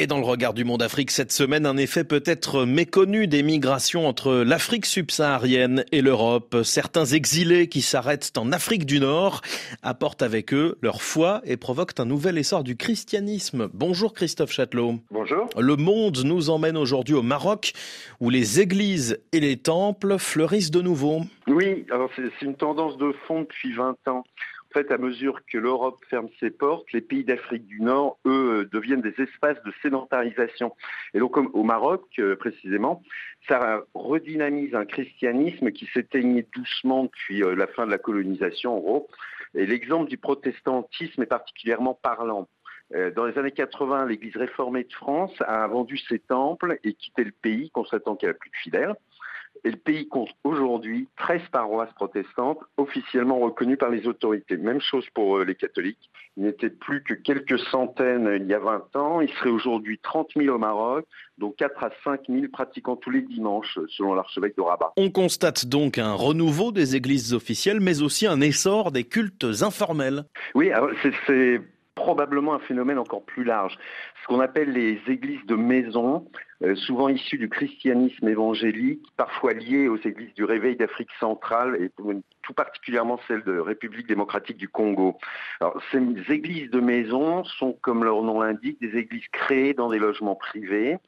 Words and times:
Et 0.00 0.06
dans 0.06 0.18
le 0.18 0.24
regard 0.24 0.54
du 0.54 0.62
monde 0.62 0.80
Afrique 0.80 1.10
cette 1.10 1.32
semaine, 1.32 1.66
un 1.66 1.76
effet 1.76 2.04
peut-être 2.04 2.64
méconnu 2.64 3.26
des 3.26 3.42
migrations 3.42 4.06
entre 4.06 4.32
l'Afrique 4.32 4.86
subsaharienne 4.86 5.84
et 5.90 6.02
l'Europe. 6.02 6.58
Certains 6.62 7.04
exilés 7.04 7.68
qui 7.68 7.82
s'arrêtent 7.82 8.30
en 8.38 8.52
Afrique 8.52 8.86
du 8.86 9.00
Nord 9.00 9.40
apportent 9.82 10.22
avec 10.22 10.54
eux 10.54 10.78
leur 10.82 11.02
foi 11.02 11.40
et 11.42 11.56
provoquent 11.56 11.98
un 11.98 12.04
nouvel 12.04 12.38
essor 12.38 12.62
du 12.62 12.76
christianisme. 12.76 13.70
Bonjour 13.74 14.14
Christophe 14.14 14.52
Châtelot. 14.52 15.00
Bonjour. 15.10 15.48
Le 15.58 15.74
monde 15.74 16.22
nous 16.24 16.48
emmène 16.48 16.76
aujourd'hui 16.76 17.16
au 17.16 17.22
Maroc 17.22 17.72
où 18.20 18.30
les 18.30 18.60
églises 18.60 19.20
et 19.32 19.40
les 19.40 19.56
temples 19.56 20.20
fleurissent 20.20 20.70
de 20.70 20.80
nouveau. 20.80 21.22
Oui, 21.48 21.86
alors 21.90 22.08
c'est 22.14 22.46
une 22.46 22.54
tendance 22.54 22.96
de 22.98 23.12
fond 23.26 23.40
depuis 23.40 23.72
20 23.72 23.96
ans. 24.06 24.22
En 24.70 24.80
fait, 24.80 24.92
à 24.92 24.98
mesure 24.98 25.40
que 25.50 25.56
l'Europe 25.56 25.98
ferme 26.10 26.28
ses 26.40 26.50
portes, 26.50 26.92
les 26.92 27.00
pays 27.00 27.24
d'Afrique 27.24 27.66
du 27.66 27.80
Nord, 27.80 28.18
eux, 28.26 28.60
euh, 28.60 28.68
deviennent 28.70 29.00
des 29.00 29.14
espaces 29.18 29.62
de 29.64 29.72
sédentarisation. 29.80 30.74
Et 31.14 31.20
donc, 31.20 31.38
au 31.38 31.62
Maroc, 31.62 32.04
euh, 32.18 32.36
précisément, 32.36 33.02
ça 33.48 33.82
redynamise 33.94 34.74
un 34.74 34.84
christianisme 34.84 35.70
qui 35.70 35.86
s'éteignait 35.94 36.46
doucement 36.54 37.04
depuis 37.04 37.42
euh, 37.42 37.54
la 37.54 37.66
fin 37.66 37.86
de 37.86 37.90
la 37.90 37.96
colonisation, 37.96 38.76
en 38.76 38.80
gros. 38.80 39.08
Et 39.54 39.64
l'exemple 39.64 40.10
du 40.10 40.18
protestantisme 40.18 41.22
est 41.22 41.26
particulièrement 41.26 41.94
parlant. 41.94 42.48
Dans 43.16 43.26
les 43.26 43.36
années 43.36 43.52
80, 43.52 44.06
l'Église 44.06 44.36
réformée 44.36 44.84
de 44.84 44.92
France 44.94 45.34
a 45.40 45.66
vendu 45.66 45.98
ses 45.98 46.18
temples 46.18 46.78
et 46.84 46.94
quitté 46.94 47.22
le 47.22 47.32
pays, 47.32 47.70
constatant 47.70 48.16
qu'elle 48.16 48.30
n'a 48.30 48.34
plus 48.34 48.48
de 48.48 48.56
fidèles. 48.56 48.94
Et 49.64 49.70
le 49.70 49.76
pays 49.76 50.08
compte 50.08 50.30
aujourd'hui 50.44 51.08
13 51.16 51.42
paroisses 51.52 51.92
protestantes 51.94 52.58
officiellement 52.76 53.38
reconnues 53.38 53.76
par 53.76 53.90
les 53.90 54.06
autorités. 54.06 54.56
Même 54.56 54.80
chose 54.80 55.06
pour 55.14 55.38
euh, 55.38 55.44
les 55.44 55.54
catholiques. 55.54 56.10
Il 56.36 56.44
n'était 56.44 56.70
plus 56.70 57.02
que 57.02 57.14
quelques 57.14 57.58
centaines 57.58 58.38
il 58.40 58.46
y 58.46 58.54
a 58.54 58.58
20 58.58 58.96
ans. 58.96 59.20
Il 59.20 59.30
serait 59.30 59.50
aujourd'hui 59.50 59.98
30 60.02 60.30
000 60.36 60.54
au 60.54 60.58
Maroc, 60.58 61.04
dont 61.38 61.50
4 61.50 61.84
à 61.84 61.90
5 62.04 62.20
000 62.28 62.46
pratiquants 62.52 62.96
tous 62.96 63.10
les 63.10 63.22
dimanches, 63.22 63.78
selon 63.88 64.14
l'archevêque 64.14 64.56
de 64.56 64.62
Rabat. 64.62 64.92
On 64.96 65.10
constate 65.10 65.66
donc 65.66 65.98
un 65.98 66.12
renouveau 66.12 66.72
des 66.72 66.96
églises 66.96 67.34
officielles, 67.34 67.80
mais 67.80 68.02
aussi 68.02 68.26
un 68.26 68.40
essor 68.40 68.92
des 68.92 69.04
cultes 69.04 69.46
informels. 69.62 70.24
Oui, 70.54 70.70
c'est 71.26 71.60
probablement 71.98 72.54
un 72.54 72.60
phénomène 72.60 72.98
encore 72.98 73.24
plus 73.24 73.42
large. 73.42 73.76
Ce 74.22 74.26
qu'on 74.28 74.38
appelle 74.38 74.70
les 74.70 75.00
églises 75.08 75.44
de 75.46 75.56
maison, 75.56 76.24
euh, 76.62 76.76
souvent 76.76 77.08
issues 77.08 77.38
du 77.38 77.48
christianisme 77.48 78.28
évangélique, 78.28 79.02
parfois 79.16 79.52
liées 79.52 79.88
aux 79.88 79.96
églises 79.96 80.32
du 80.34 80.44
réveil 80.44 80.76
d'Afrique 80.76 81.10
centrale 81.18 81.76
et 81.82 81.90
tout 82.42 82.54
particulièrement 82.54 83.18
celles 83.26 83.42
de 83.42 83.58
République 83.58 84.06
démocratique 84.06 84.56
du 84.56 84.68
Congo. 84.68 85.18
Ces 85.90 86.00
églises 86.32 86.70
de 86.70 86.80
maison 86.80 87.42
sont, 87.44 87.72
comme 87.82 88.04
leur 88.04 88.22
nom 88.22 88.40
l'indique, 88.40 88.80
des 88.80 88.96
églises 88.96 89.28
créées 89.32 89.74
dans 89.74 89.90
des 89.90 89.98
logements 89.98 90.36
privés 90.36 90.98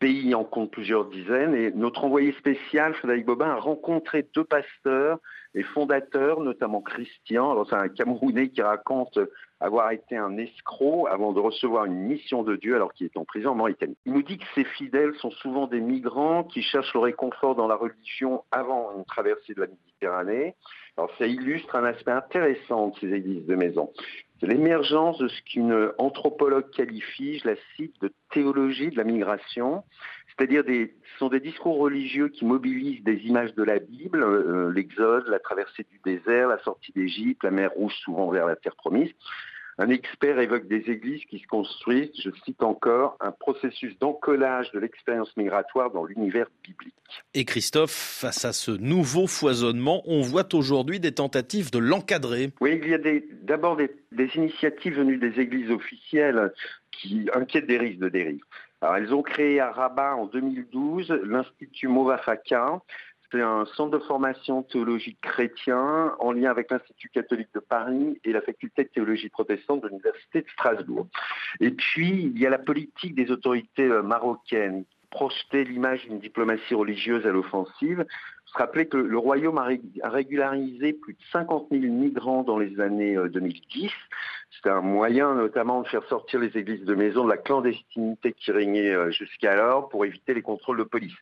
pays 0.00 0.34
en 0.34 0.44
compte 0.44 0.72
plusieurs 0.72 1.04
dizaines. 1.04 1.54
Et 1.54 1.70
notre 1.70 2.04
envoyé 2.04 2.32
spécial, 2.32 2.94
Frédéric 2.94 3.26
Bobin, 3.26 3.50
a 3.50 3.56
rencontré 3.56 4.26
deux 4.34 4.44
pasteurs 4.44 5.18
et 5.54 5.62
fondateurs, 5.62 6.40
notamment 6.40 6.80
Christian. 6.80 7.64
C'est 7.66 7.76
un 7.76 7.88
Camerounais 7.88 8.48
qui 8.48 8.62
raconte 8.62 9.18
avoir 9.60 9.92
été 9.92 10.16
un 10.16 10.38
escroc 10.38 11.06
avant 11.06 11.32
de 11.32 11.40
recevoir 11.40 11.84
une 11.84 12.06
mission 12.06 12.42
de 12.42 12.56
Dieu 12.56 12.74
alors 12.74 12.92
qu'il 12.92 13.06
est 13.06 13.16
en 13.16 13.24
prison 13.24 13.50
en 13.50 13.54
Mauritanie. 13.54 13.96
Il 14.06 14.14
nous 14.14 14.22
dit 14.22 14.38
que 14.38 14.46
ses 14.54 14.64
fidèles 14.64 15.14
sont 15.16 15.30
souvent 15.30 15.66
des 15.66 15.80
migrants 15.80 16.44
qui 16.44 16.62
cherchent 16.62 16.94
le 16.94 17.00
réconfort 17.00 17.54
dans 17.54 17.68
la 17.68 17.76
religion 17.76 18.42
avant 18.50 18.96
une 18.96 19.04
traversée 19.04 19.54
de 19.54 19.60
la 19.60 19.66
Méditerranée. 19.66 20.54
Alors 20.96 21.10
ça 21.18 21.26
illustre 21.26 21.76
un 21.76 21.84
aspect 21.84 22.12
intéressant 22.12 22.88
de 22.88 22.98
ces 23.00 23.12
églises 23.12 23.46
de 23.46 23.54
maison. 23.54 23.92
L'émergence 24.42 25.18
de 25.18 25.28
ce 25.28 25.42
qu'une 25.42 25.92
anthropologue 25.98 26.70
qualifie, 26.70 27.38
je 27.38 27.48
la 27.48 27.56
cite, 27.76 28.00
de 28.00 28.12
théologie 28.30 28.88
de 28.88 28.96
la 28.96 29.04
migration, 29.04 29.84
c'est-à-dire 30.28 30.64
des, 30.64 30.94
ce 31.12 31.18
sont 31.18 31.28
des 31.28 31.40
discours 31.40 31.78
religieux 31.78 32.28
qui 32.28 32.46
mobilisent 32.46 33.04
des 33.04 33.18
images 33.26 33.54
de 33.54 33.62
la 33.62 33.78
Bible, 33.78 34.22
euh, 34.22 34.72
l'exode, 34.72 35.26
la 35.28 35.38
traversée 35.38 35.84
du 35.90 36.00
désert, 36.04 36.48
la 36.48 36.58
sortie 36.60 36.92
d'Égypte, 36.92 37.44
la 37.44 37.50
mer 37.50 37.70
rouge 37.72 37.94
souvent 38.02 38.30
vers 38.30 38.46
la 38.46 38.56
terre 38.56 38.76
promise, 38.76 39.10
un 39.80 39.88
expert 39.88 40.38
évoque 40.38 40.68
des 40.68 40.90
églises 40.90 41.24
qui 41.24 41.38
se 41.38 41.46
construisent, 41.46 42.12
je 42.22 42.28
cite 42.44 42.62
encore, 42.62 43.16
un 43.18 43.32
processus 43.32 43.98
d'encollage 43.98 44.70
de 44.72 44.78
l'expérience 44.78 45.34
migratoire 45.38 45.90
dans 45.90 46.04
l'univers 46.04 46.48
biblique. 46.62 46.94
Et 47.32 47.46
Christophe, 47.46 47.90
face 47.90 48.44
à 48.44 48.52
ce 48.52 48.72
nouveau 48.72 49.26
foisonnement, 49.26 50.02
on 50.04 50.20
voit 50.20 50.54
aujourd'hui 50.54 51.00
des 51.00 51.12
tentatives 51.12 51.70
de 51.70 51.78
l'encadrer. 51.78 52.50
Oui, 52.60 52.78
il 52.82 52.90
y 52.90 52.94
a 52.94 52.98
d'abord 53.42 53.78
des, 53.78 53.90
initiatives 54.34 54.98
venues 54.98 55.16
des 55.16 55.40
églises 55.40 55.70
officielles 55.70 56.52
qui 56.92 57.30
inquiètent 57.32 57.66
des 57.66 57.78
risques 57.78 58.00
de 58.00 58.10
dérive. 58.10 58.42
Alors, 58.82 58.96
elles 58.96 59.14
ont 59.14 59.22
créé 59.22 59.60
à 59.60 59.72
Rabat 59.72 60.14
en 60.14 60.26
2012 60.26 61.10
l'Institut 61.24 61.88
Movafaka, 61.88 62.82
c'est 63.30 63.42
un 63.42 63.64
centre 63.76 63.98
de 63.98 64.04
formation 64.04 64.62
théologique 64.62 65.20
chrétien 65.20 66.14
en 66.18 66.32
lien 66.32 66.50
avec 66.50 66.70
l'Institut 66.70 67.10
catholique 67.10 67.52
de 67.54 67.60
Paris 67.60 68.20
et 68.24 68.32
la 68.32 68.40
faculté 68.40 68.84
de 68.84 68.88
théologie 68.88 69.28
protestante 69.28 69.82
de 69.82 69.88
l'Université 69.88 70.42
de 70.42 70.48
Strasbourg. 70.50 71.06
Et 71.60 71.70
puis, 71.70 72.32
il 72.34 72.38
y 72.38 72.46
a 72.46 72.50
la 72.50 72.58
politique 72.58 73.14
des 73.14 73.30
autorités 73.30 73.88
euh, 73.88 74.02
marocaines 74.02 74.84
projeter 75.10 75.64
l'image 75.64 76.04
d'une 76.04 76.20
diplomatie 76.20 76.74
religieuse 76.74 77.26
à 77.26 77.30
l'offensive. 77.30 78.06
Se 78.46 78.58
rappeler 78.58 78.86
que 78.86 78.96
le 78.96 79.18
royaume 79.18 79.58
a 79.58 80.08
régularisé 80.08 80.92
plus 80.92 81.14
de 81.14 81.18
50 81.32 81.68
000 81.70 81.82
migrants 81.92 82.42
dans 82.42 82.58
les 82.58 82.80
années 82.80 83.16
2010. 83.16 83.84
Euh, 83.84 83.88
C'était 84.50 84.70
un 84.70 84.80
moyen 84.80 85.34
notamment 85.34 85.82
de 85.82 85.88
faire 85.88 86.04
sortir 86.04 86.40
les 86.40 86.56
églises 86.56 86.84
de 86.84 86.94
maison 86.94 87.24
de 87.24 87.30
la 87.30 87.36
clandestinité 87.36 88.32
qui 88.32 88.50
régnait 88.50 88.92
euh, 88.92 89.10
jusqu'alors 89.10 89.88
pour 89.88 90.04
éviter 90.04 90.34
les 90.34 90.42
contrôles 90.42 90.78
de 90.78 90.84
police 90.84 91.16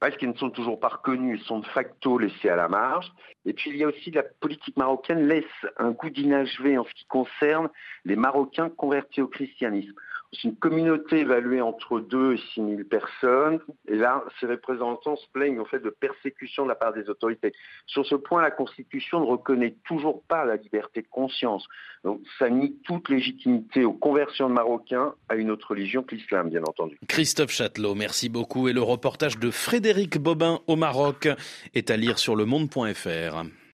parce 0.00 0.16
qu'ils 0.16 0.28
ne 0.28 0.36
sont 0.36 0.50
toujours 0.50 0.78
pas 0.78 0.88
reconnus, 0.88 1.40
ils 1.40 1.46
sont 1.46 1.60
de 1.60 1.66
facto 1.66 2.18
laissés 2.18 2.48
à 2.48 2.56
la 2.56 2.68
marge. 2.68 3.10
Et 3.46 3.52
puis 3.52 3.70
il 3.70 3.76
y 3.76 3.84
a 3.84 3.88
aussi 3.88 4.10
la 4.10 4.22
politique 4.22 4.76
marocaine 4.76 5.26
laisse 5.28 5.44
un 5.76 5.90
goût 5.90 6.10
d'inachevé 6.10 6.78
en 6.78 6.84
ce 6.84 6.94
qui 6.94 7.06
concerne 7.06 7.68
les 8.04 8.16
Marocains 8.16 8.70
convertis 8.70 9.22
au 9.22 9.28
christianisme. 9.28 9.94
C'est 10.32 10.48
une 10.48 10.56
communauté 10.56 11.20
évaluée 11.20 11.60
entre 11.60 12.00
2 12.00 12.34
et 12.34 12.40
6 12.54 12.60
000 12.60 12.84
personnes. 12.90 13.60
Et 13.86 13.94
là, 13.94 14.24
ces 14.40 14.46
représentants 14.46 15.16
se 15.16 15.26
plaignent 15.32 15.60
en 15.60 15.64
fait 15.64 15.78
de 15.78 15.90
persécution 15.90 16.64
de 16.64 16.68
la 16.68 16.74
part 16.74 16.92
des 16.92 17.08
autorités. 17.08 17.52
Sur 17.86 18.04
ce 18.04 18.14
point, 18.14 18.42
la 18.42 18.50
Constitution 18.50 19.20
ne 19.20 19.26
reconnaît 19.26 19.76
toujours 19.84 20.22
pas 20.24 20.44
la 20.44 20.56
liberté 20.56 21.02
de 21.02 21.06
conscience. 21.08 21.66
Donc 22.02 22.20
ça 22.38 22.50
nie 22.50 22.76
toute 22.84 23.08
légitimité 23.08 23.84
aux 23.84 23.92
conversions 23.92 24.48
de 24.48 24.54
Marocains 24.54 25.14
à 25.28 25.36
une 25.36 25.50
autre 25.50 25.70
religion 25.70 26.02
que 26.02 26.14
l'islam, 26.14 26.50
bien 26.50 26.62
entendu. 26.62 26.98
Christophe 27.08 27.50
Châtelot, 27.50 27.94
merci 27.94 28.28
beaucoup. 28.28 28.68
Et 28.68 28.72
le 28.72 28.82
reportage 28.82 29.38
de 29.38 29.50
Frédéric 29.84 30.16
Bobin 30.16 30.62
au 30.66 30.76
Maroc 30.76 31.28
est 31.74 31.90
à 31.90 31.98
lire 31.98 32.18
sur 32.18 32.36
le 32.36 32.46
monde.fr. 32.46 33.42